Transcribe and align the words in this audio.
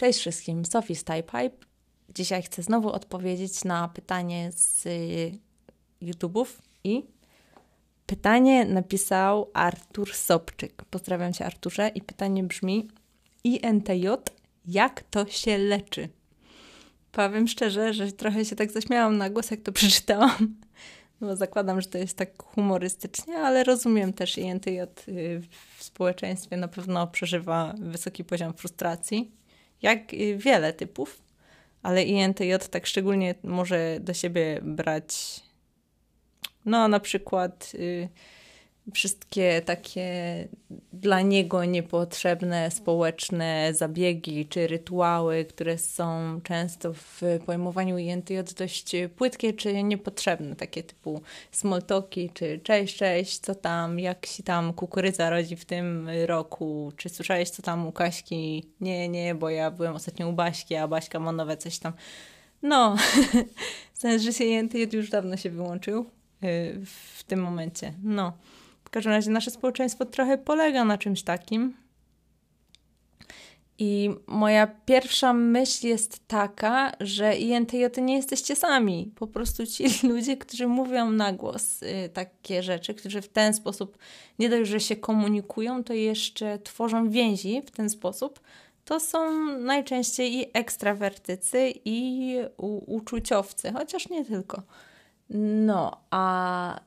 Cześć 0.00 0.18
wszystkim, 0.18 0.64
Sophie 0.64 0.96
z 0.96 1.04
Typipe. 1.04 1.50
Dzisiaj 2.14 2.42
chcę 2.42 2.62
znowu 2.62 2.92
odpowiedzieć 2.92 3.64
na 3.64 3.88
pytanie 3.88 4.52
z 4.52 4.86
y, 4.86 5.38
YouTube'ów 6.02 6.46
i 6.84 7.04
pytanie 8.06 8.64
napisał 8.64 9.50
Artur 9.54 10.14
Sobczyk. 10.14 10.84
Pozdrawiam 10.84 11.32
Cię 11.32 11.46
Arturze 11.46 11.90
i 11.94 12.02
pytanie 12.02 12.44
brzmi 12.44 12.88
INTJ, 13.44 14.06
jak 14.66 15.02
to 15.02 15.26
się 15.26 15.58
leczy? 15.58 16.08
Powiem 17.12 17.48
szczerze, 17.48 17.94
że 17.94 18.12
trochę 18.12 18.44
się 18.44 18.56
tak 18.56 18.70
zaśmiałam 18.70 19.16
na 19.16 19.30
głos, 19.30 19.50
jak 19.50 19.60
to 19.60 19.72
przeczytałam, 19.82 20.56
bo 21.20 21.36
zakładam, 21.36 21.80
że 21.80 21.88
to 21.88 21.98
jest 21.98 22.16
tak 22.16 22.42
humorystycznie, 22.42 23.38
ale 23.38 23.64
rozumiem 23.64 24.12
też 24.12 24.38
INTJ 24.38 24.80
y, 24.80 25.42
w 25.78 25.84
społeczeństwie 25.84 26.56
na 26.56 26.68
pewno 26.68 27.06
przeżywa 27.06 27.74
wysoki 27.78 28.24
poziom 28.24 28.54
frustracji 28.54 29.39
jak 29.82 29.98
wiele 30.36 30.72
typów, 30.72 31.22
ale 31.82 32.02
INTJ 32.02 32.52
tak 32.70 32.86
szczególnie 32.86 33.34
może 33.42 33.96
do 34.00 34.14
siebie 34.14 34.60
brać, 34.62 35.40
no 36.64 36.88
na 36.88 37.00
przykład 37.00 37.72
y, 37.74 38.08
wszystkie 38.94 39.62
takie 39.62 40.48
dla 40.92 41.20
niego 41.20 41.64
niepotrzebne 41.64 42.70
społeczne 42.70 43.70
zabiegi 43.74 44.46
czy 44.46 44.66
rytuały, 44.66 45.44
które 45.44 45.78
są 45.78 46.40
często 46.42 46.92
w 46.92 47.22
pojmowaniu 47.46 47.98
INTJ 47.98 48.34
dość 48.58 48.92
płytkie 49.16 49.52
czy 49.52 49.82
niepotrzebne, 49.82 50.56
takie 50.56 50.82
typu 50.82 51.22
smoltoki 51.50 52.30
czy 52.34 52.60
cześć, 52.62 52.96
cześć, 52.96 53.38
co 53.38 53.54
tam, 53.54 53.98
jak 53.98 54.26
się 54.26 54.42
tam 54.42 54.72
kukurydza 54.72 55.30
rodzi 55.30 55.56
w 55.56 55.64
tym 55.64 56.08
roku, 56.26 56.92
czy 56.96 57.08
słyszałeś 57.08 57.50
co 57.50 57.62
tam 57.62 57.86
u 57.86 57.92
Kaśki? 57.92 58.64
Nie, 58.80 59.08
nie, 59.08 59.34
bo 59.34 59.50
ja 59.50 59.70
byłem 59.70 59.94
ostatnio 59.94 60.28
u 60.28 60.32
Baśki, 60.32 60.76
a 60.76 60.88
Baśka 60.88 61.18
ma 61.18 61.32
nowe 61.32 61.56
coś 61.56 61.78
tam. 61.78 61.92
No, 62.62 62.96
sens, 63.94 64.22
że 64.22 64.32
się 64.32 64.44
INTJ 64.44 64.96
już 64.96 65.10
dawno 65.10 65.36
się 65.36 65.50
wyłączył 65.50 66.00
y, 66.44 66.80
w 67.16 67.24
tym 67.24 67.42
momencie. 67.42 67.92
No. 68.02 68.32
W 68.90 68.92
każdym 68.92 69.12
razie 69.12 69.30
nasze 69.30 69.50
społeczeństwo 69.50 70.04
trochę 70.04 70.38
polega 70.38 70.84
na 70.84 70.98
czymś 70.98 71.22
takim. 71.22 71.76
I 73.78 74.10
moja 74.26 74.66
pierwsza 74.66 75.32
myśl 75.32 75.86
jest 75.86 76.28
taka, 76.28 76.92
że 77.00 77.36
INTJ 77.36 77.84
nie 78.02 78.16
jesteście 78.16 78.56
sami. 78.56 79.12
Po 79.16 79.26
prostu 79.26 79.66
ci 79.66 79.84
ludzie, 80.08 80.36
którzy 80.36 80.66
mówią 80.66 81.10
na 81.10 81.32
głos 81.32 81.82
y, 81.82 82.08
takie 82.12 82.62
rzeczy, 82.62 82.94
którzy 82.94 83.22
w 83.22 83.28
ten 83.28 83.54
sposób 83.54 83.98
nie 84.38 84.48
dość, 84.48 84.70
że 84.70 84.80
się 84.80 84.96
komunikują, 84.96 85.84
to 85.84 85.92
jeszcze 85.92 86.58
tworzą 86.58 87.10
więzi 87.10 87.62
w 87.62 87.70
ten 87.70 87.90
sposób, 87.90 88.40
to 88.84 89.00
są 89.00 89.46
najczęściej 89.58 90.34
i 90.36 90.46
ekstrawertycy, 90.52 91.72
i 91.84 92.36
uczuciowcy, 92.86 93.72
chociaż 93.72 94.08
nie 94.08 94.24
tylko. 94.24 94.62
No, 95.30 96.00
a 96.10 96.80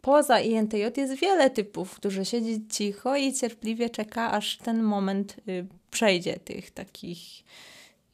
poza 0.00 0.40
INTJ 0.40 0.82
jest 0.96 1.14
wiele 1.14 1.50
typów, 1.50 1.94
którzy 1.94 2.24
siedzi 2.24 2.66
cicho 2.70 3.16
i 3.16 3.32
cierpliwie 3.32 3.90
czeka, 3.90 4.32
aż 4.32 4.56
ten 4.56 4.82
moment 4.82 5.36
y, 5.48 5.66
przejdzie 5.90 6.36
tych 6.36 6.70
takich, 6.70 7.18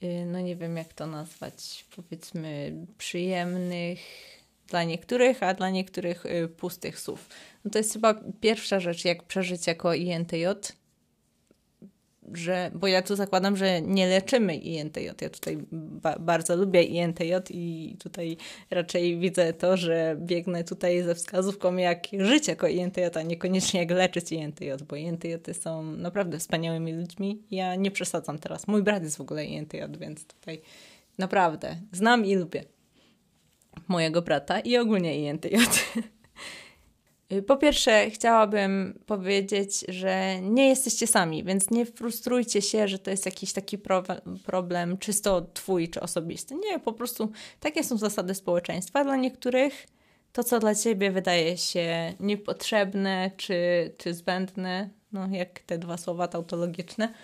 y, 0.03 0.27
no 0.27 0.41
nie 0.41 0.57
wiem 0.57 0.77
jak 0.77 0.93
to 0.93 1.07
nazwać, 1.07 1.85
powiedzmy 1.97 2.73
przyjemnych 2.99 3.99
dla 4.69 4.85
niektórych, 4.85 5.43
a 5.43 5.55
dla 5.55 5.71
niektórych 5.71 6.27
y, 6.27 6.49
pustych 6.49 7.01
słów. 7.01 7.29
No 7.65 7.71
to 7.71 7.79
jest 7.79 7.93
chyba 7.93 8.15
pierwsza 8.41 8.81
rzecz, 8.81 9.05
jak 9.05 9.23
przeżyć 9.23 9.67
jako 9.67 9.95
INTJ, 9.95 10.45
że, 12.33 12.71
bo 12.75 12.87
ja 12.87 13.03
tu 13.03 13.17
zakładam, 13.17 13.57
że 13.57 13.83
nie 13.83 14.07
leczymy 14.07 14.57
INTJ. 14.57 15.05
Ja 15.21 15.31
tutaj 15.31 15.59
ba 15.73 16.19
bardzo 16.19 16.57
lubię 16.57 16.83
INTJ 16.83 17.35
i 17.51 17.97
tutaj 17.99 18.37
raczej 18.71 19.19
widzę 19.19 19.53
to, 19.53 19.77
że 19.77 20.17
biegnę 20.21 20.65
tutaj 20.65 21.03
ze 21.03 21.15
wskazówką, 21.15 21.77
jak 21.77 22.07
żyć 22.19 22.49
jako 22.49 22.69
INTJ, 22.69 23.01
a 23.15 23.23
niekoniecznie 23.23 23.81
jak 23.81 23.91
leczyć 23.91 24.33
INTJ, 24.33 24.71
bo 24.89 24.97
INTJ 24.97 25.35
są 25.53 25.83
naprawdę 25.83 26.39
wspaniałymi 26.39 26.93
ludźmi. 26.93 27.43
Ja 27.51 27.75
nie 27.75 27.91
przesadzam 27.91 28.39
teraz. 28.39 28.69
Mój 28.69 28.83
brat 28.83 29.03
jest 29.03 29.17
w 29.17 29.21
ogóle 29.21 29.45
INTJ, 29.45 29.79
więc 29.99 30.27
tutaj 30.27 30.61
naprawdę 31.19 31.77
znam 31.93 32.25
i 32.25 32.35
lubię 32.35 32.65
mojego 33.89 34.23
brata 34.23 34.61
i 34.61 34.77
ogólnie 34.77 35.19
INTJ. 35.19 35.57
Y, 37.35 37.43
po 37.43 37.57
pierwsze, 37.57 38.11
chciałabym 38.11 38.99
powiedzieć, 39.07 39.85
że 39.89 40.41
nie 40.41 40.69
jesteście 40.69 41.07
sami, 41.07 41.45
więc 41.45 41.71
nie 41.71 41.87
frustrujcie 41.87 42.63
się, 42.63 42.89
że 42.89 42.99
to 42.99 43.11
jest 43.11 43.27
jakiś 43.27 43.53
taki 43.53 43.79
problem 44.45 44.99
czysto 44.99 45.47
twój 45.55 45.89
czy 45.89 46.01
osobisty. 46.01 46.55
Nie, 46.55 46.79
po 46.79 46.93
prostu 46.93 47.33
takie 47.61 47.85
są 47.85 47.97
zasady 47.97 48.35
społeczeństwa. 48.35 49.05
Dla 49.05 49.17
niektórych 49.17 49.87
to, 50.33 50.45
co 50.45 50.59
dla 50.59 50.75
ciebie 50.75 51.11
wydaje 51.11 51.57
się 51.57 52.15
niepotrzebne 52.21 53.31
czy, 53.37 53.55
czy 53.99 54.15
zbędne, 54.15 54.91
no 55.13 55.29
jak 55.31 55.61
te 55.61 55.79
dwa 55.79 55.97
słowa 55.97 56.29
tautologiczne, 56.29 57.15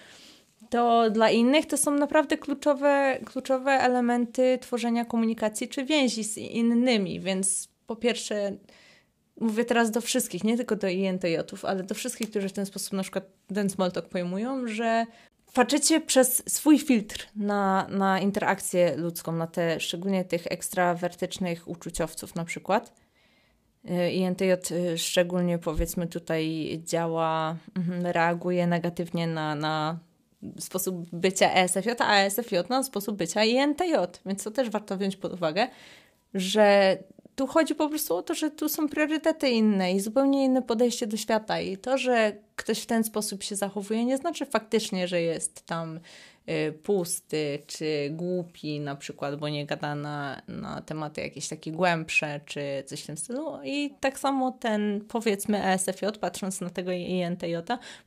to 0.70 1.10
dla 1.10 1.30
innych 1.30 1.66
to 1.66 1.76
są 1.76 1.90
naprawdę 1.90 2.38
kluczowe, 2.38 3.18
kluczowe 3.24 3.70
elementy 3.72 4.58
tworzenia 4.60 5.04
komunikacji 5.04 5.68
czy 5.68 5.84
więzi 5.84 6.24
z 6.24 6.38
innymi, 6.38 7.20
więc 7.20 7.68
po 7.86 7.96
pierwsze 7.96 8.56
mówię 9.40 9.64
teraz 9.64 9.90
do 9.90 10.00
wszystkich, 10.00 10.44
nie 10.44 10.56
tylko 10.56 10.76
do 10.76 10.88
INTJ-ów, 10.88 11.64
ale 11.64 11.82
do 11.82 11.94
wszystkich, 11.94 12.30
którzy 12.30 12.48
w 12.48 12.52
ten 12.52 12.66
sposób 12.66 12.92
na 12.92 13.02
przykład 13.02 13.24
ten 13.54 13.70
small 13.70 13.92
talk 13.92 14.08
pojmują, 14.08 14.68
że 14.68 15.06
patrzycie 15.54 16.00
przez 16.00 16.42
swój 16.54 16.78
filtr 16.78 17.26
na, 17.36 17.86
na 17.90 18.20
interakcję 18.20 18.96
ludzką, 18.96 19.32
na 19.32 19.46
te, 19.46 19.80
szczególnie 19.80 20.24
tych 20.24 20.46
ekstrawertycznych 20.46 21.68
uczuciowców 21.68 22.34
na 22.34 22.44
przykład. 22.44 22.92
Y, 23.90 24.10
INTJ 24.10 24.52
y, 24.70 24.98
szczególnie 24.98 25.58
powiedzmy 25.58 26.06
tutaj 26.06 26.80
działa, 26.84 27.56
mhm, 27.76 28.06
reaguje 28.06 28.66
negatywnie 28.66 29.26
na, 29.26 29.54
na 29.54 29.98
sposób 30.58 31.06
bycia 31.12 31.54
ESFJ, 31.54 31.90
a 31.98 32.16
ESFJ 32.16 32.56
na 32.68 32.82
sposób 32.82 33.16
bycia 33.16 33.44
INTJ, 33.44 33.94
więc 34.26 34.44
to 34.44 34.50
też 34.50 34.70
warto 34.70 34.96
wziąć 34.96 35.16
pod 35.16 35.32
uwagę, 35.32 35.68
że 36.34 36.96
tu 37.40 37.46
chodzi 37.46 37.74
po 37.74 37.88
prostu 37.88 38.16
o 38.16 38.22
to, 38.22 38.34
że 38.34 38.50
tu 38.50 38.68
są 38.68 38.88
priorytety 38.88 39.48
inne 39.48 39.92
i 39.92 40.00
zupełnie 40.00 40.44
inne 40.44 40.62
podejście 40.62 41.06
do 41.06 41.16
świata. 41.16 41.60
I 41.60 41.76
to, 41.76 41.98
że 41.98 42.32
ktoś 42.60 42.78
w 42.78 42.86
ten 42.86 43.04
sposób 43.04 43.42
się 43.42 43.56
zachowuje, 43.56 44.04
nie 44.04 44.16
znaczy 44.16 44.46
faktycznie, 44.46 45.08
że 45.08 45.22
jest 45.22 45.66
tam 45.66 46.00
Y, 46.50 46.72
pusty 46.72 47.62
czy 47.66 48.10
głupi 48.10 48.80
na 48.80 48.96
przykład, 48.96 49.36
bo 49.36 49.48
nie 49.48 49.66
gada 49.66 49.94
na, 49.94 50.42
na 50.48 50.82
tematy 50.82 51.20
jakieś 51.20 51.48
takie 51.48 51.72
głębsze 51.72 52.40
czy 52.46 52.82
coś 52.86 53.02
w 53.02 53.06
tym 53.06 53.16
stylu. 53.16 53.58
I 53.64 53.94
tak 54.00 54.18
samo 54.18 54.52
ten 54.52 55.04
powiedzmy 55.08 55.64
ESFJ, 55.64 56.06
patrząc 56.20 56.60
na 56.60 56.70
tego 56.70 56.92
INTJ, 56.92 57.54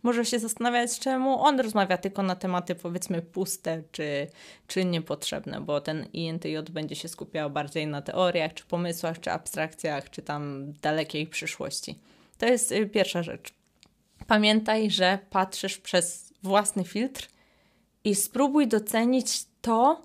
może 0.04 0.26
się 0.26 0.40
zastanawiać, 0.40 1.00
czemu 1.00 1.42
on 1.42 1.60
rozmawia 1.60 1.98
tylko 1.98 2.24
na 2.24 2.36
tematy 2.36 2.76
powiedzmy 2.76 3.22
puste 3.22 3.84
czy, 3.92 4.28
czy 4.68 4.86
niepotrzebne, 4.86 5.62
bo 5.62 5.82
ten 5.82 6.06
INTJ 6.14 6.58
będzie 6.72 6.96
się 6.96 7.08
skupiał 7.08 7.50
bardziej 7.50 7.88
na 7.88 8.02
teoriach, 8.02 8.54
czy 8.54 8.64
pomysłach, 8.64 9.20
czy 9.20 9.32
abstrakcjach, 9.32 10.10
czy 10.10 10.22
tam 10.22 10.74
dalekiej 10.82 11.28
przyszłości. 11.28 12.00
To 12.38 12.46
jest 12.46 12.72
y, 12.72 12.86
pierwsza 12.86 13.24
rzecz. 13.24 13.63
Pamiętaj, 14.28 14.92
że 14.92 15.20
patrzysz 15.30 15.78
przez 15.78 16.34
własny 16.44 16.84
filtr 16.84 17.30
i 18.04 18.16
spróbuj 18.16 18.68
docenić 18.68 19.46
to, 19.62 20.02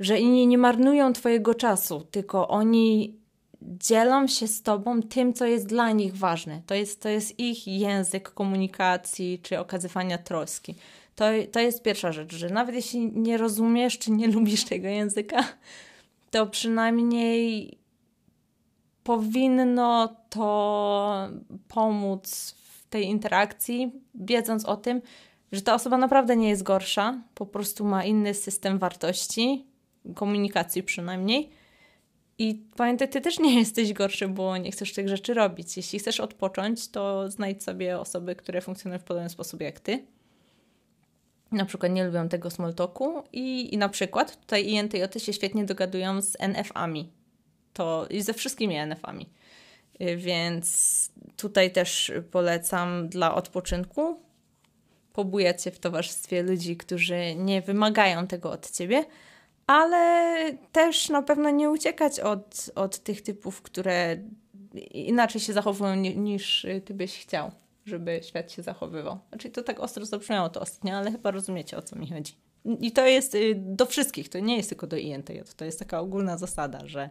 że 0.00 0.18
inni 0.18 0.46
nie 0.46 0.58
marnują 0.58 1.12
Twojego 1.12 1.54
czasu, 1.54 2.06
tylko 2.10 2.48
oni 2.48 3.20
dzielą 3.62 4.26
się 4.26 4.46
z 4.46 4.62
Tobą 4.62 5.02
tym, 5.02 5.34
co 5.34 5.46
jest 5.46 5.66
dla 5.66 5.90
nich 5.92 6.16
ważne. 6.16 6.62
To 6.66 6.74
jest, 6.74 7.02
to 7.02 7.08
jest 7.08 7.38
ich 7.38 7.66
język 7.66 8.30
komunikacji 8.30 9.40
czy 9.42 9.58
okazywania 9.58 10.18
troski. 10.18 10.74
To, 11.14 11.24
to 11.52 11.60
jest 11.60 11.82
pierwsza 11.82 12.12
rzecz, 12.12 12.34
że 12.34 12.50
nawet 12.50 12.74
jeśli 12.74 13.12
nie 13.12 13.36
rozumiesz 13.36 13.98
czy 13.98 14.10
nie 14.10 14.28
lubisz 14.34 14.64
tego 14.64 14.88
języka, 14.88 15.44
to 16.30 16.46
przynajmniej 16.46 17.78
powinno 19.04 20.16
to 20.30 21.28
pomóc 21.68 22.54
tej 22.90 23.04
interakcji, 23.04 23.92
wiedząc 24.14 24.64
o 24.64 24.76
tym, 24.76 25.02
że 25.52 25.62
ta 25.62 25.74
osoba 25.74 25.98
naprawdę 25.98 26.36
nie 26.36 26.48
jest 26.48 26.62
gorsza, 26.62 27.22
po 27.34 27.46
prostu 27.46 27.84
ma 27.84 28.04
inny 28.04 28.34
system 28.34 28.78
wartości, 28.78 29.66
komunikacji 30.14 30.82
przynajmniej. 30.82 31.50
I 32.38 32.62
pamiętaj, 32.76 33.08
ty 33.08 33.20
też 33.20 33.38
nie 33.38 33.58
jesteś 33.58 33.92
gorszy, 33.92 34.28
bo 34.28 34.56
nie 34.56 34.70
chcesz 34.70 34.92
tych 34.92 35.08
rzeczy 35.08 35.34
robić. 35.34 35.76
Jeśli 35.76 35.98
chcesz 35.98 36.20
odpocząć, 36.20 36.88
to 36.88 37.30
znajdź 37.30 37.62
sobie 37.62 37.98
osoby, 37.98 38.36
które 38.36 38.60
funkcjonują 38.60 38.98
w 38.98 39.04
podobny 39.04 39.30
sposób 39.30 39.60
jak 39.60 39.80
ty. 39.80 40.04
Na 41.52 41.64
przykład 41.64 41.92
nie 41.92 42.04
lubią 42.04 42.28
tego 42.28 42.50
small 42.50 42.74
talku 42.74 43.22
i, 43.32 43.74
i 43.74 43.78
na 43.78 43.88
przykład 43.88 44.40
tutaj 44.40 44.68
INTJ 44.68 45.18
się 45.18 45.32
świetnie 45.32 45.64
dogadują 45.64 46.22
z 46.22 46.36
NF-ami. 46.40 47.12
To 47.72 48.06
i 48.10 48.22
ze 48.22 48.34
wszystkimi 48.34 48.76
NF-ami. 48.76 49.26
Więc 50.16 51.10
tutaj 51.36 51.72
też 51.72 52.12
polecam 52.30 53.08
dla 53.08 53.34
odpoczynku 53.34 54.20
pobujać 55.12 55.62
się 55.62 55.70
w 55.70 55.78
towarzystwie 55.78 56.42
ludzi, 56.42 56.76
którzy 56.76 57.34
nie 57.34 57.62
wymagają 57.62 58.26
tego 58.26 58.50
od 58.50 58.70
ciebie, 58.70 59.04
ale 59.66 60.34
też 60.72 61.08
na 61.08 61.22
pewno 61.22 61.50
nie 61.50 61.70
uciekać 61.70 62.20
od, 62.20 62.70
od 62.74 62.98
tych 62.98 63.22
typów, 63.22 63.62
które 63.62 64.16
inaczej 64.90 65.40
się 65.40 65.52
zachowują 65.52 65.94
niż 65.94 66.66
ty 66.84 66.94
byś 66.94 67.18
chciał, 67.18 67.50
żeby 67.84 68.20
świat 68.22 68.52
się 68.52 68.62
zachowywał. 68.62 69.18
Znaczy 69.28 69.50
to 69.50 69.62
tak 69.62 69.80
ostro 69.80 70.06
zabrzmiało 70.06 70.48
to 70.48 70.60
ostatnio, 70.60 70.94
ale 70.94 71.12
chyba 71.12 71.30
rozumiecie 71.30 71.76
o 71.76 71.82
co 71.82 71.96
mi 71.96 72.10
chodzi. 72.10 72.32
I 72.80 72.92
to 72.92 73.06
jest 73.06 73.34
y, 73.34 73.54
do 73.56 73.86
wszystkich, 73.86 74.28
to 74.28 74.38
nie 74.38 74.56
jest 74.56 74.68
tylko 74.68 74.86
do 74.86 74.96
INTJ, 74.96 75.38
to 75.56 75.64
jest 75.64 75.78
taka 75.78 76.00
ogólna 76.00 76.38
zasada, 76.38 76.80
że, 76.84 77.10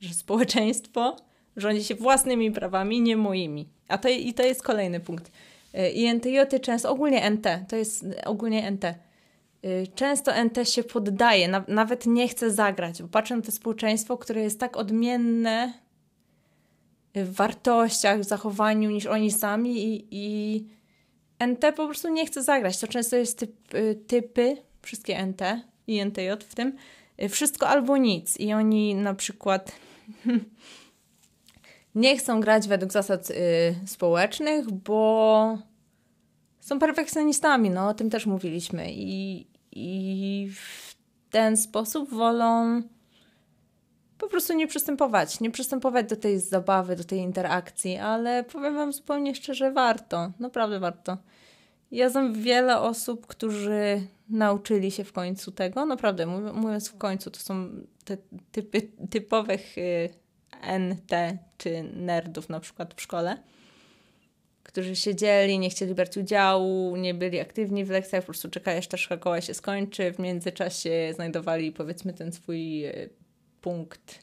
że 0.00 0.14
społeczeństwo 0.14 1.16
rządzi 1.56 1.84
się 1.84 1.94
własnymi 1.94 2.50
prawami, 2.50 3.00
nie 3.00 3.16
moimi. 3.16 3.68
A 3.88 3.98
to, 3.98 4.08
i 4.08 4.34
to 4.34 4.42
jest 4.42 4.62
kolejny 4.62 5.00
punkt. 5.00 5.30
Y, 5.74 5.90
INTJ 5.90 6.38
często, 6.62 6.90
ogólnie 6.90 7.30
NT, 7.30 7.46
to 7.68 7.76
jest 7.76 8.04
ogólnie 8.24 8.70
NT, 8.70 8.84
y, 8.84 9.86
często 9.94 10.44
NT 10.44 10.68
się 10.68 10.84
poddaje, 10.84 11.48
na, 11.48 11.64
nawet 11.68 12.06
nie 12.06 12.28
chce 12.28 12.50
zagrać, 12.50 13.02
bo 13.02 13.08
patrzę 13.08 13.36
na 13.36 13.42
to 13.42 13.52
społeczeństwo, 13.52 14.18
które 14.18 14.42
jest 14.42 14.60
tak 14.60 14.76
odmienne 14.76 15.72
w 17.14 17.34
wartościach, 17.34 18.20
w 18.20 18.24
zachowaniu 18.24 18.90
niż 18.90 19.06
oni 19.06 19.30
sami 19.30 19.84
i, 19.84 20.06
i 20.10 20.64
NT 21.46 21.60
po 21.76 21.86
prostu 21.86 22.08
nie 22.08 22.26
chce 22.26 22.42
zagrać. 22.42 22.80
To 22.80 22.86
często 22.86 23.16
jest 23.16 23.38
typ, 23.38 23.52
typy, 24.06 24.56
wszystkie 24.82 25.26
NT 25.26 25.42
i 25.86 26.04
NTJ 26.04 26.30
w 26.48 26.54
tym, 26.54 26.76
wszystko 27.30 27.68
albo 27.68 27.96
nic. 27.96 28.40
I 28.40 28.52
oni 28.52 28.94
na 28.94 29.14
przykład 29.14 29.72
nie 31.94 32.16
chcą 32.16 32.40
grać 32.40 32.68
według 32.68 32.92
zasad 32.92 33.30
y, 33.30 33.34
społecznych, 33.86 34.70
bo 34.70 35.58
są 36.60 36.78
perfekcjonistami, 36.78 37.70
no 37.70 37.88
o 37.88 37.94
tym 37.94 38.10
też 38.10 38.26
mówiliśmy. 38.26 38.86
I, 38.92 39.46
I 39.72 40.50
w 40.54 40.94
ten 41.30 41.56
sposób 41.56 42.10
wolą 42.10 42.82
po 44.18 44.28
prostu 44.28 44.54
nie 44.54 44.66
przystępować, 44.66 45.40
nie 45.40 45.50
przystępować 45.50 46.08
do 46.08 46.16
tej 46.16 46.40
zabawy, 46.40 46.96
do 46.96 47.04
tej 47.04 47.18
interakcji, 47.18 47.96
ale 47.96 48.44
powiem 48.44 48.74
Wam 48.74 48.92
zupełnie 48.92 49.34
szczerze, 49.34 49.72
warto, 49.72 50.32
naprawdę 50.38 50.80
warto. 50.80 51.18
Ja 51.90 52.08
znam 52.08 52.34
wiele 52.34 52.80
osób, 52.80 53.26
którzy 53.26 54.06
nauczyli 54.28 54.90
się 54.90 55.04
w 55.04 55.12
końcu 55.12 55.52
tego, 55.52 55.86
naprawdę 55.86 56.26
mówiąc 56.26 56.88
w 56.88 56.98
końcu, 56.98 57.30
to 57.30 57.40
są 57.40 57.68
te 58.04 58.16
typy 58.52 58.82
typowych 59.10 59.78
y, 59.78 60.08
NT 60.78 61.38
czy 61.58 61.82
nerdów 61.82 62.48
na 62.48 62.60
przykład 62.60 62.94
w 62.94 63.00
szkole, 63.00 63.36
którzy 64.62 64.96
siedzieli, 64.96 65.58
nie 65.58 65.70
chcieli 65.70 65.94
brać 65.94 66.16
udziału, 66.16 66.96
nie 66.96 67.14
byli 67.14 67.40
aktywni 67.40 67.84
w 67.84 67.90
lekcjach, 67.90 68.22
po 68.22 68.26
prostu 68.26 68.50
czekali 68.50 68.78
aż 68.78 68.88
ta 68.88 68.96
szkoła 68.96 69.40
się 69.40 69.54
skończy, 69.54 70.12
w 70.12 70.18
międzyczasie 70.18 71.12
znajdowali 71.14 71.72
powiedzmy 71.72 72.12
ten 72.12 72.32
swój 72.32 72.86
y, 72.86 73.10
punkt 73.60 74.18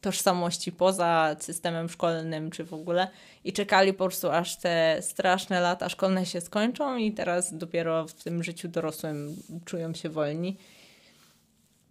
tożsamości 0.00 0.72
poza 0.72 1.36
systemem 1.40 1.88
szkolnym, 1.88 2.50
czy 2.50 2.64
w 2.64 2.74
ogóle 2.74 3.08
i 3.44 3.52
czekali 3.52 3.92
po 3.92 4.04
prostu 4.04 4.30
aż 4.30 4.56
te 4.56 4.98
straszne 5.00 5.60
lata 5.60 5.88
szkolne 5.88 6.26
się 6.26 6.40
skończą 6.40 6.96
i 6.96 7.12
teraz 7.12 7.58
dopiero 7.58 8.06
w 8.06 8.14
tym 8.14 8.42
życiu 8.44 8.68
dorosłym 8.68 9.36
czują 9.64 9.94
się 9.94 10.08
wolni. 10.08 10.56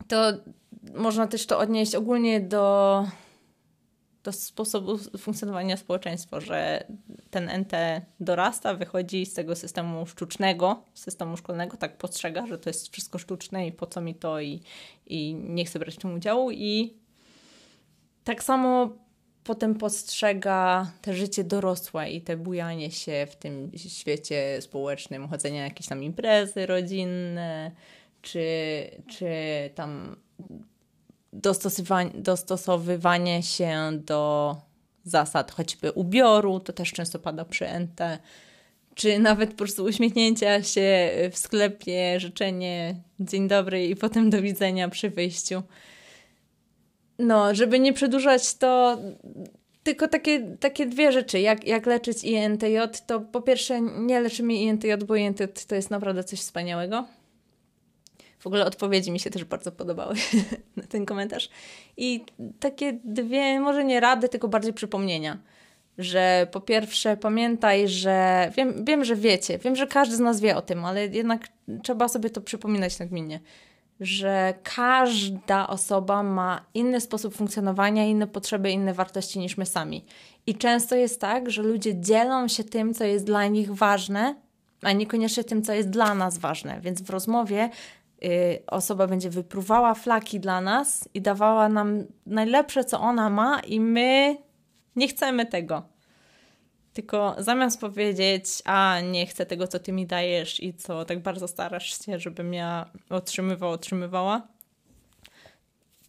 To 0.07 0.33
można 0.93 1.27
też 1.27 1.45
to 1.45 1.59
odnieść 1.59 1.95
ogólnie 1.95 2.41
do, 2.41 3.05
do 4.23 4.31
sposobu 4.31 4.97
funkcjonowania 4.97 5.77
społeczeństwa, 5.77 6.39
że 6.39 6.83
ten 7.29 7.49
NT 7.49 7.73
dorasta, 8.19 8.73
wychodzi 8.73 9.25
z 9.25 9.33
tego 9.33 9.55
systemu 9.55 10.05
sztucznego, 10.05 10.83
systemu 10.93 11.37
szkolnego, 11.37 11.77
tak 11.77 11.97
postrzega, 11.97 12.47
że 12.47 12.57
to 12.57 12.69
jest 12.69 12.91
wszystko 12.91 13.17
sztuczne 13.17 13.67
i 13.67 13.71
po 13.71 13.87
co 13.87 14.01
mi 14.01 14.15
to 14.15 14.39
i, 14.39 14.61
i 15.07 15.35
nie 15.35 15.65
chcę 15.65 15.79
brać 15.79 15.95
w 15.95 15.97
tym 15.97 16.13
udziału. 16.13 16.51
I 16.51 16.93
tak 18.23 18.43
samo 18.43 18.89
potem 19.43 19.75
postrzega 19.75 20.91
te 21.01 21.13
życie 21.13 21.43
dorosłe 21.43 22.11
i 22.11 22.21
te 22.21 22.37
bujanie 22.37 22.91
się 22.91 23.27
w 23.31 23.35
tym 23.35 23.71
świecie 23.75 24.61
społecznym, 24.61 25.27
chodzenie 25.27 25.59
na 25.59 25.65
jakieś 25.65 25.87
tam 25.87 26.03
imprezy 26.03 26.65
rodzinne, 26.65 27.71
czy, 28.21 28.45
czy 29.07 29.29
tam 29.75 30.15
dostosowywanie, 32.13 33.43
się 33.43 33.91
do 33.93 34.55
zasad 35.03 35.51
choćby 35.51 35.91
ubioru, 35.91 36.59
to 36.59 36.73
też 36.73 36.91
często 36.91 37.19
pada 37.19 37.45
przy 37.45 37.65
NT, 37.79 38.19
czy 38.95 39.19
nawet 39.19 39.51
po 39.51 39.57
prostu 39.57 39.83
uśmiechnięcia 39.83 40.63
się 40.63 41.11
w 41.31 41.37
sklepie, 41.37 42.19
życzenie 42.19 42.95
dzień 43.19 43.47
dobry 43.47 43.87
i 43.87 43.95
potem 43.95 44.29
do 44.29 44.41
widzenia 44.41 44.89
przy 44.89 45.09
wyjściu. 45.09 45.63
No, 47.19 47.55
żeby 47.55 47.79
nie 47.79 47.93
przedłużać, 47.93 48.55
to 48.55 48.97
tylko 49.83 50.07
takie, 50.07 50.57
takie 50.59 50.85
dwie 50.85 51.11
rzeczy. 51.11 51.39
Jak, 51.39 51.67
jak 51.67 51.85
leczyć 51.85 52.23
INTJ, 52.23 52.77
to 53.07 53.19
po 53.19 53.41
pierwsze 53.41 53.81
nie 53.81 54.19
leczymy 54.19 54.53
INTJ, 54.53 54.93
bo 55.07 55.15
INTJ 55.15 55.43
to 55.67 55.75
jest 55.75 55.89
naprawdę 55.91 56.23
coś 56.23 56.39
wspaniałego. 56.39 57.05
W 58.41 58.47
ogóle 58.47 58.65
odpowiedzi 58.65 59.11
mi 59.11 59.19
się 59.19 59.29
też 59.29 59.43
bardzo 59.43 59.71
podobały 59.71 60.15
na 60.77 60.83
ten 60.83 61.05
komentarz. 61.05 61.49
I 61.97 62.25
takie 62.59 62.93
dwie, 63.03 63.59
może 63.59 63.83
nie 63.83 63.99
rady, 63.99 64.29
tylko 64.29 64.47
bardziej 64.47 64.73
przypomnienia. 64.73 65.37
Że 65.97 66.47
po 66.51 66.61
pierwsze 66.61 67.17
pamiętaj, 67.17 67.87
że 67.87 68.51
wiem, 68.57 68.85
wiem, 68.85 69.05
że 69.05 69.15
wiecie, 69.15 69.57
wiem, 69.57 69.75
że 69.75 69.87
każdy 69.87 70.15
z 70.15 70.19
nas 70.19 70.41
wie 70.41 70.55
o 70.55 70.61
tym, 70.61 70.85
ale 70.85 71.07
jednak 71.07 71.47
trzeba 71.83 72.07
sobie 72.07 72.29
to 72.29 72.41
przypominać 72.41 72.99
nagminnie 72.99 73.39
że 74.01 74.53
każda 74.63 75.67
osoba 75.67 76.23
ma 76.23 76.65
inny 76.73 77.01
sposób 77.01 77.35
funkcjonowania, 77.35 78.05
inne 78.05 78.27
potrzeby, 78.27 78.71
inne 78.71 78.93
wartości 78.93 79.39
niż 79.39 79.57
my 79.57 79.65
sami. 79.65 80.05
I 80.47 80.55
często 80.55 80.95
jest 80.95 81.21
tak, 81.21 81.49
że 81.49 81.61
ludzie 81.61 82.01
dzielą 82.01 82.47
się 82.47 82.63
tym, 82.63 82.93
co 82.93 83.03
jest 83.03 83.25
dla 83.25 83.47
nich 83.47 83.75
ważne, 83.75 84.35
a 84.81 84.91
niekoniecznie 84.91 85.43
tym, 85.43 85.61
co 85.61 85.73
jest 85.73 85.89
dla 85.89 86.15
nas 86.15 86.37
ważne. 86.37 86.81
Więc 86.81 87.01
w 87.01 87.09
rozmowie 87.09 87.69
osoba 88.67 89.07
będzie 89.07 89.29
wypruwała 89.29 89.93
flaki 89.93 90.39
dla 90.39 90.61
nas 90.61 91.09
i 91.13 91.21
dawała 91.21 91.69
nam 91.69 92.03
najlepsze, 92.25 92.83
co 92.83 92.99
ona 92.99 93.29
ma, 93.29 93.59
i 93.59 93.79
my 93.79 94.37
nie 94.95 95.07
chcemy 95.07 95.45
tego. 95.45 95.83
Tylko 96.93 97.35
zamiast 97.37 97.81
powiedzieć, 97.81 98.45
a 98.65 98.97
nie 99.11 99.25
chcę 99.27 99.45
tego, 99.45 99.67
co 99.67 99.79
ty 99.79 99.91
mi 99.91 100.07
dajesz 100.07 100.63
i 100.63 100.73
co 100.73 101.05
tak 101.05 101.21
bardzo 101.21 101.47
starasz 101.47 102.05
się, 102.05 102.19
żebym 102.19 102.53
ja 102.53 102.89
otrzymywała, 103.09 103.73
otrzymywała, 103.73 104.47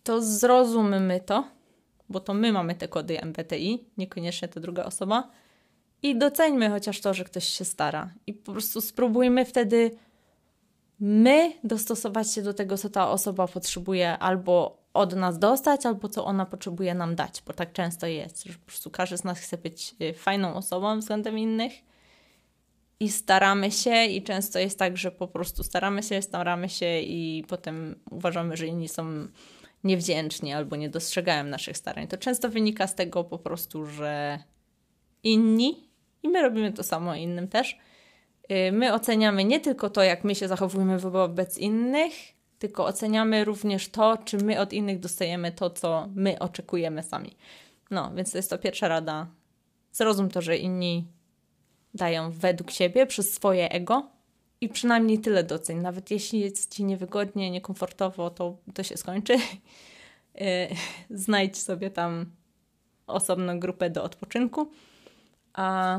to 0.03 0.23
zrozummy 0.23 1.21
to, 1.21 1.45
bo 2.09 2.21
to 2.21 2.35
my 2.35 2.53
mamy 2.53 2.75
te 2.75 2.89
kody 2.89 3.21
MBTI, 3.21 3.85
niekoniecznie 3.97 4.49
ta 4.49 4.61
druga 4.61 4.85
osoba. 4.85 5.31
I 6.03 6.19
doceńmy 6.19 6.71
chociaż 6.71 7.01
to, 7.01 7.15
że 7.15 7.25
ktoś 7.25 7.45
się 7.45 7.65
stara. 7.65 8.11
I 8.27 8.35
po 8.35 8.53
prostu 8.53 8.81
spróbujmy 8.81 9.45
wtedy 9.45 9.91
my 11.05 11.53
dostosować 11.65 12.33
się 12.33 12.43
do 12.43 12.55
tego, 12.55 12.79
co 12.79 12.91
ta 12.91 13.11
osoba 13.11 13.49
potrzebuje, 13.49 14.19
albo 14.19 14.83
od 14.95 15.17
nas 15.17 15.39
dostać, 15.39 15.87
albo 15.87 16.09
co 16.09 16.25
ona 16.25 16.47
potrzebuje 16.47 16.95
nam 16.95 17.15
dać, 17.15 17.43
bo 17.47 17.53
tak 17.53 17.73
często 17.73 18.07
jest, 18.07 18.45
że 18.45 18.53
po 18.53 18.67
prostu 18.67 18.91
każdy 18.91 19.17
z 19.17 19.25
nas 19.25 19.39
chce 19.39 19.59
być 19.59 19.95
y, 20.03 20.15
fajną 20.15 20.55
osobą 20.55 20.99
względem 20.99 21.39
innych 21.39 21.73
i 23.01 23.09
staramy 23.09 23.71
się 23.71 24.05
i 24.05 24.23
często 24.23 24.59
jest 24.59 24.79
tak, 24.79 24.97
że 24.97 25.11
po 25.11 25.29
prostu 25.29 25.65
staramy 25.65 26.03
się, 26.03 26.23
staramy 26.23 26.69
się 26.69 27.01
i 27.01 27.45
potem 27.49 27.95
uważamy, 28.11 28.57
że 28.57 28.67
inni 28.67 28.89
są 28.89 29.27
niewdzięczni 29.85 30.53
albo 30.53 30.77
nie 30.77 30.91
dostrzegają 30.91 31.45
naszych 31.45 31.77
starań. 31.77 32.09
To 32.09 32.17
często 32.17 32.49
wynika 32.49 32.87
z 32.87 32.95
tego 32.95 33.25
po 33.25 33.39
prostu, 33.39 33.87
że 33.87 34.39
inni 35.23 35.89
i 36.23 36.29
my 36.29 36.43
robimy 36.43 36.73
to 36.73 36.83
samo 36.83 37.15
innym 37.15 37.49
też. 37.49 37.79
Y, 38.51 38.73
my 38.73 38.95
oceniamy 38.95 39.45
nie 39.45 39.61
tylko 39.61 39.91
to, 39.91 40.03
jak 40.03 40.25
my 40.25 40.35
się 40.35 40.49
zachowujemy 40.49 40.99
wobec 40.99 41.59
innych, 41.59 42.13
tylko 42.59 42.87
oceniamy 42.87 43.45
również 43.45 43.89
to, 43.89 44.19
czy 44.25 44.37
my 44.37 44.61
od 44.61 44.73
innych 44.73 45.01
dostajemy 45.01 45.53
to, 45.53 45.71
co 45.71 46.09
my 46.15 46.39
oczekujemy 46.39 47.03
sami. 47.03 47.37
No, 47.91 48.13
więc 48.15 48.33
to 48.33 48.39
jest 48.39 48.51
to 48.51 48.59
pierwsza 48.59 48.89
rada. 48.89 49.27
Zrozum 49.93 50.31
to, 50.31 50.43
że 50.43 50.57
inni 50.57 51.07
dają 51.95 52.31
według 52.31 52.71
siebie 52.71 53.07
przez 53.07 53.35
swoje 53.35 53.71
ego 53.71 54.11
i 54.61 54.69
przynajmniej 54.69 55.19
tyle 55.19 55.45
doceń. 55.45 55.79
Nawet 55.79 56.11
jeśli 56.11 56.41
jest 56.41 56.75
ci 56.75 56.85
niewygodnie, 56.85 57.51
niekomfortowo, 57.51 58.31
to, 58.31 58.57
to 58.75 58.83
się 58.83 58.97
skończy. 58.97 59.35
Y, 60.41 60.69
znajdź 61.11 61.59
sobie 61.59 61.91
tam 61.91 62.27
osobną 63.07 63.61
grupę 63.61 63.91
do 63.91 64.03
odpoczynku. 64.05 64.71
A 65.53 65.99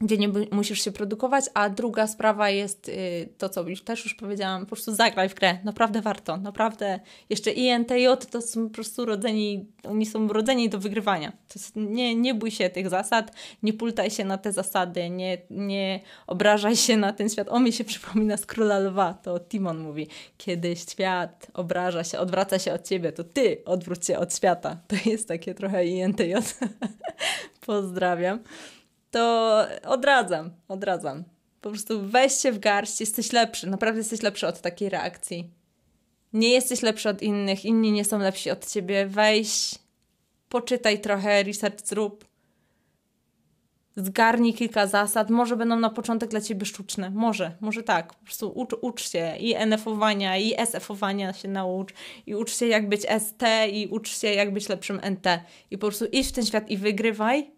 gdzie 0.00 0.18
nie 0.18 0.28
musisz 0.28 0.84
się 0.84 0.92
produkować, 0.92 1.44
a 1.54 1.70
druga 1.70 2.06
sprawa 2.06 2.50
jest 2.50 2.88
y, 2.88 3.28
to, 3.38 3.48
co 3.48 3.68
już 3.68 3.82
też 3.82 4.04
już 4.04 4.14
powiedziałam, 4.14 4.60
po 4.60 4.66
prostu 4.66 4.94
zagraj 4.94 5.28
w 5.28 5.34
grę, 5.34 5.58
naprawdę 5.64 6.00
warto, 6.00 6.36
naprawdę. 6.36 7.00
Jeszcze 7.30 7.50
INTJ 7.50 8.06
to 8.30 8.42
są 8.42 8.68
po 8.68 8.74
prostu 8.74 9.04
rodzeni, 9.04 9.66
oni 9.88 10.06
są 10.06 10.28
rodzeni 10.28 10.68
do 10.68 10.78
wygrywania. 10.78 11.32
Jest, 11.54 11.76
nie, 11.76 12.14
nie 12.14 12.34
bój 12.34 12.50
się 12.50 12.70
tych 12.70 12.88
zasad, 12.88 13.32
nie 13.62 13.72
pultaj 13.72 14.10
się 14.10 14.24
na 14.24 14.38
te 14.38 14.52
zasady, 14.52 15.10
nie, 15.10 15.38
nie 15.50 16.00
obrażaj 16.26 16.76
się 16.76 16.96
na 16.96 17.12
ten 17.12 17.28
świat. 17.28 17.48
O, 17.48 17.60
mi 17.60 17.72
się 17.72 17.84
przypomina 17.84 18.36
z 18.36 18.46
Króla 18.46 18.78
Lwa, 18.78 19.14
to 19.14 19.40
Timon 19.40 19.78
mówi, 19.78 20.06
kiedy 20.36 20.76
świat 20.76 21.46
obraża 21.54 22.04
się, 22.04 22.18
odwraca 22.18 22.58
się 22.58 22.72
od 22.72 22.88
ciebie, 22.88 23.12
to 23.12 23.24
ty 23.24 23.62
odwróć 23.64 24.06
się 24.06 24.18
od 24.18 24.36
świata. 24.36 24.76
To 24.86 24.96
jest 25.10 25.28
takie 25.28 25.54
trochę 25.54 25.86
INTJ. 25.86 26.34
Pozdrawiam 27.66 28.38
to 29.16 29.66
odradzam, 29.84 30.50
odradzam. 30.68 31.24
Po 31.60 31.70
prostu 31.70 32.02
weź 32.02 32.32
się 32.32 32.52
w 32.52 32.58
garść, 32.58 33.00
jesteś 33.00 33.32
lepszy, 33.32 33.66
naprawdę 33.66 33.98
jesteś 33.98 34.22
lepszy 34.22 34.46
od 34.46 34.60
takiej 34.60 34.88
reakcji. 34.88 35.50
Nie 36.32 36.48
jesteś 36.48 36.82
lepszy 36.82 37.08
od 37.08 37.22
innych, 37.22 37.64
inni 37.64 37.92
nie 37.92 38.04
są 38.04 38.18
lepsi 38.18 38.50
od 38.50 38.66
ciebie. 38.66 39.06
Weź, 39.06 39.74
poczytaj 40.48 41.00
trochę, 41.00 41.42
research 41.42 41.86
zrób. 41.86 42.24
Zgarnij 43.96 44.54
kilka 44.54 44.86
zasad, 44.86 45.30
może 45.30 45.56
będą 45.56 45.76
na 45.76 45.90
początek 45.90 46.30
dla 46.30 46.40
ciebie 46.40 46.66
sztuczne, 46.66 47.10
może, 47.10 47.56
może 47.60 47.82
tak, 47.82 48.14
po 48.14 48.24
prostu 48.24 48.52
ucz, 48.54 48.74
ucz 48.80 49.10
się 49.10 49.36
i 49.40 49.54
NF-owania, 49.54 50.36
i 50.38 50.54
SF-owania 50.60 51.32
się 51.32 51.48
naucz, 51.48 51.94
i 52.26 52.34
ucz 52.34 52.56
się 52.56 52.66
jak 52.66 52.88
być 52.88 53.02
ST, 53.18 53.42
i 53.72 53.86
ucz 53.86 54.18
się 54.18 54.28
jak 54.28 54.52
być 54.52 54.68
lepszym 54.68 55.00
NT. 55.10 55.40
I 55.70 55.78
po 55.78 55.86
prostu 55.86 56.04
idź 56.12 56.28
w 56.28 56.32
ten 56.32 56.46
świat 56.46 56.70
i 56.70 56.76
wygrywaj, 56.76 57.55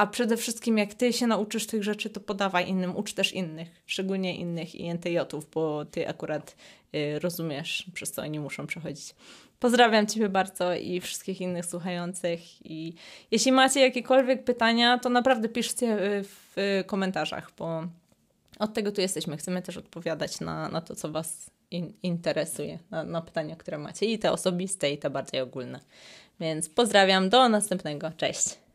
a 0.00 0.06
przede 0.06 0.36
wszystkim, 0.36 0.78
jak 0.78 0.94
ty 0.94 1.12
się 1.12 1.26
nauczysz 1.26 1.66
tych 1.66 1.84
rzeczy, 1.84 2.10
to 2.10 2.20
podawaj 2.20 2.68
innym, 2.68 2.96
ucz 2.96 3.12
też 3.12 3.32
innych, 3.32 3.82
szczególnie 3.86 4.36
innych 4.36 4.74
INTJ-ów, 4.74 5.50
bo 5.50 5.84
ty 5.84 6.08
akurat 6.08 6.56
y, 6.94 7.18
rozumiesz, 7.18 7.86
przez 7.94 8.12
co 8.12 8.22
oni 8.22 8.40
muszą 8.40 8.66
przechodzić. 8.66 9.14
Pozdrawiam 9.58 10.06
Ciebie 10.06 10.28
bardzo 10.28 10.74
i 10.74 11.00
wszystkich 11.00 11.40
innych 11.40 11.66
słuchających. 11.66 12.66
I 12.66 12.94
jeśli 13.30 13.52
macie 13.52 13.80
jakiekolwiek 13.80 14.44
pytania, 14.44 14.98
to 14.98 15.08
naprawdę 15.08 15.48
piszcie 15.48 16.16
y, 16.18 16.24
w 16.24 16.56
komentarzach, 16.86 17.52
bo 17.58 17.82
od 18.58 18.74
tego 18.74 18.92
tu 18.92 19.00
jesteśmy. 19.00 19.36
Chcemy 19.36 19.62
też 19.62 19.76
odpowiadać 19.76 20.40
na, 20.40 20.68
na 20.68 20.80
to, 20.80 20.94
co 20.94 21.10
Was 21.10 21.50
in, 21.70 21.92
interesuje, 22.02 22.78
na, 22.90 23.04
na 23.04 23.20
pytania, 23.20 23.56
które 23.56 23.78
macie, 23.78 24.06
i 24.06 24.18
te 24.18 24.32
osobiste, 24.32 24.90
i 24.90 24.98
te 24.98 25.10
bardziej 25.10 25.40
ogólne. 25.40 25.80
Więc 26.40 26.68
pozdrawiam, 26.68 27.28
do 27.28 27.48
następnego. 27.48 28.10
Cześć. 28.16 28.69